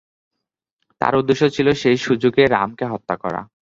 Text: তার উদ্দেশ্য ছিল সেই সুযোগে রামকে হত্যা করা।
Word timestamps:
তার 1.01 1.13
উদ্দেশ্য 1.15 1.43
ছিল 1.55 1.67
সেই 1.81 1.97
সুযোগে 1.97 2.43
রামকে 2.47 2.85
হত্যা 2.91 3.15
করা। 3.23 3.41